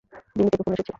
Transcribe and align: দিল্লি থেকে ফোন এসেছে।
দিল্লি 0.35 0.49
থেকে 0.49 0.63
ফোন 0.63 0.73
এসেছে। 0.73 0.89